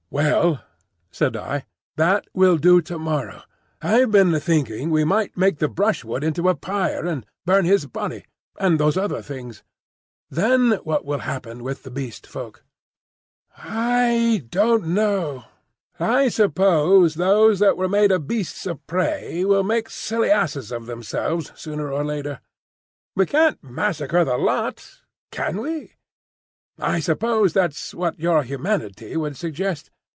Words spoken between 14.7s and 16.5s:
know. I